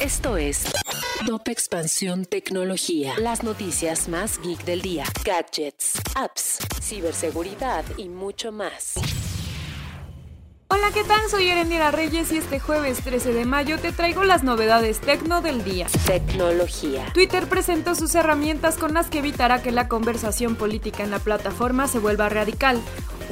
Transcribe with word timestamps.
Esto 0.00 0.36
es 0.36 0.64
Top 1.26 1.48
Expansión 1.48 2.24
Tecnología. 2.24 3.14
Las 3.18 3.42
noticias 3.42 4.08
más 4.08 4.40
geek 4.40 4.64
del 4.64 4.82
día. 4.82 5.04
Gadgets, 5.24 6.00
apps, 6.14 6.58
ciberseguridad 6.80 7.84
y 7.96 8.08
mucho 8.08 8.52
más. 8.52 8.94
Hola, 10.68 10.90
¿qué 10.92 11.04
tal? 11.04 11.20
Soy 11.30 11.48
Erendira 11.48 11.90
Reyes 11.90 12.32
y 12.32 12.38
este 12.38 12.58
jueves 12.58 12.98
13 13.02 13.32
de 13.32 13.44
mayo 13.44 13.78
te 13.78 13.92
traigo 13.92 14.24
las 14.24 14.42
novedades 14.42 15.00
tecno 15.00 15.40
del 15.40 15.62
día. 15.62 15.86
Tecnología. 16.06 17.06
Twitter 17.14 17.48
presentó 17.48 17.94
sus 17.94 18.14
herramientas 18.14 18.76
con 18.76 18.94
las 18.94 19.08
que 19.08 19.18
evitará 19.18 19.62
que 19.62 19.70
la 19.70 19.88
conversación 19.88 20.56
política 20.56 21.04
en 21.04 21.10
la 21.10 21.18
plataforma 21.18 21.86
se 21.86 21.98
vuelva 21.98 22.28
radical. 22.28 22.80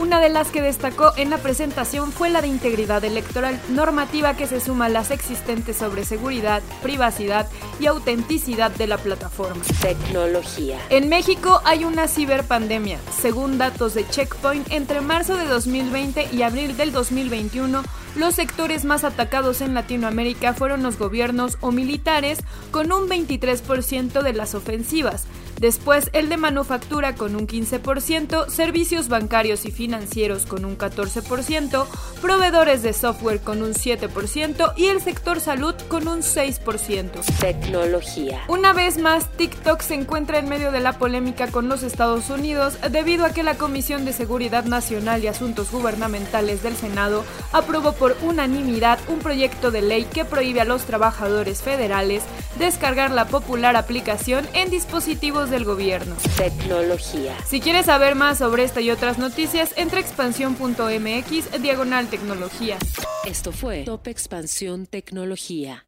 Una 0.02 0.18
de 0.18 0.30
las 0.30 0.50
que 0.50 0.60
destacó 0.62 1.12
en 1.16 1.30
la 1.30 1.38
presentación 1.38 2.10
fue 2.10 2.28
la 2.28 2.42
de 2.42 2.48
integridad 2.48 3.04
electoral, 3.04 3.60
normativa 3.68 4.34
que 4.34 4.48
se 4.48 4.60
suma 4.60 4.86
a 4.86 4.88
las 4.88 5.12
existentes 5.12 5.76
sobre 5.76 6.04
seguridad, 6.04 6.60
privacidad 6.82 7.48
y 7.78 7.86
autenticidad 7.86 8.72
de 8.72 8.88
la 8.88 8.98
plataforma. 8.98 9.62
Tecnología. 9.80 10.80
En 10.90 11.08
México 11.08 11.60
hay 11.64 11.84
una 11.84 12.08
ciberpandemia. 12.08 12.98
Según 13.16 13.58
datos 13.58 13.94
de 13.94 14.04
Checkpoint, 14.08 14.72
entre 14.72 15.00
marzo 15.02 15.36
de 15.36 15.44
2020 15.44 16.30
y 16.32 16.42
abril 16.42 16.76
del 16.76 16.90
2021, 16.90 17.84
los 18.16 18.34
sectores 18.34 18.84
más 18.84 19.04
atacados 19.04 19.60
en 19.60 19.74
Latinoamérica 19.74 20.54
fueron 20.54 20.82
los 20.82 20.98
gobiernos 20.98 21.58
o 21.60 21.72
militares, 21.72 22.38
con 22.70 22.92
un 22.92 23.08
23% 23.08 24.22
de 24.22 24.32
las 24.32 24.54
ofensivas. 24.54 25.26
Después 25.62 26.10
el 26.12 26.28
de 26.28 26.38
manufactura 26.38 27.14
con 27.14 27.36
un 27.36 27.46
15%, 27.46 28.48
servicios 28.48 29.08
bancarios 29.08 29.64
y 29.64 29.70
financieros 29.70 30.44
con 30.44 30.64
un 30.64 30.76
14%, 30.76 31.86
proveedores 32.20 32.82
de 32.82 32.92
software 32.92 33.38
con 33.38 33.62
un 33.62 33.72
7% 33.72 34.72
y 34.76 34.86
el 34.86 35.00
sector 35.00 35.38
salud 35.38 35.76
con 35.86 36.08
un 36.08 36.22
6%. 36.22 37.38
Tecnología. 37.38 38.40
Una 38.48 38.72
vez 38.72 38.98
más, 38.98 39.30
TikTok 39.36 39.82
se 39.82 39.94
encuentra 39.94 40.38
en 40.38 40.48
medio 40.48 40.72
de 40.72 40.80
la 40.80 40.98
polémica 40.98 41.46
con 41.46 41.68
los 41.68 41.84
Estados 41.84 42.28
Unidos 42.28 42.76
debido 42.90 43.24
a 43.24 43.30
que 43.30 43.44
la 43.44 43.54
Comisión 43.54 44.04
de 44.04 44.12
Seguridad 44.12 44.64
Nacional 44.64 45.22
y 45.22 45.28
Asuntos 45.28 45.70
Gubernamentales 45.70 46.64
del 46.64 46.74
Senado 46.74 47.24
aprobó 47.52 47.92
por 48.02 48.16
unanimidad 48.24 48.98
un 49.06 49.20
proyecto 49.20 49.70
de 49.70 49.80
ley 49.80 50.02
que 50.12 50.24
prohíbe 50.24 50.60
a 50.60 50.64
los 50.64 50.86
trabajadores 50.86 51.62
federales 51.62 52.24
descargar 52.58 53.12
la 53.12 53.28
popular 53.28 53.76
aplicación 53.76 54.44
en 54.54 54.70
dispositivos 54.70 55.50
del 55.50 55.64
gobierno. 55.64 56.16
Tecnología. 56.36 57.36
Si 57.46 57.60
quieres 57.60 57.86
saber 57.86 58.16
más 58.16 58.38
sobre 58.38 58.64
esta 58.64 58.80
y 58.80 58.90
otras 58.90 59.18
noticias, 59.18 59.72
entra 59.76 59.98
a 59.98 60.00
expansión.mx 60.00 61.62
diagonal 61.62 62.08
tecnología. 62.08 62.76
Esto 63.24 63.52
fue 63.52 63.84
Top 63.84 64.08
Expansión 64.08 64.86
Tecnología. 64.86 65.86